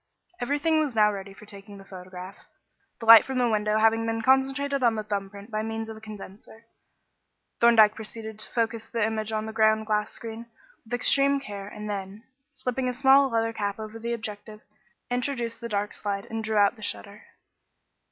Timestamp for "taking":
1.45-1.77